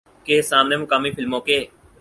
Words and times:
کے 0.25 0.41
سامنے 0.41 0.77
مقامی 0.77 1.11
فلموں 1.11 1.39
کے 1.41 1.63